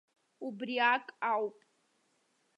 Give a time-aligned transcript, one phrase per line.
[0.45, 1.57] Убриак ауп.